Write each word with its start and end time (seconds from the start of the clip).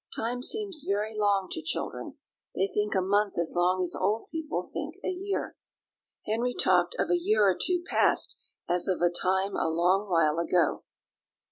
Time 0.15 0.41
seems 0.41 0.83
very 0.83 1.15
long 1.15 1.47
to 1.51 1.61
children; 1.61 2.17
they 2.55 2.67
think 2.67 2.95
a 2.95 3.01
month 3.03 3.37
as 3.37 3.53
long 3.55 3.83
as 3.83 3.93
old 3.95 4.29
people 4.31 4.63
think 4.63 4.95
a 5.03 5.09
year. 5.09 5.55
Henry 6.25 6.55
talked 6.55 6.95
of 6.97 7.11
a 7.11 7.19
year 7.21 7.43
or 7.47 7.55
two 7.55 7.83
past 7.87 8.35
as 8.67 8.87
of 8.87 8.99
a 8.99 9.11
time 9.11 9.55
a 9.55 9.69
long 9.69 10.09
while 10.09 10.39
ago. 10.39 10.83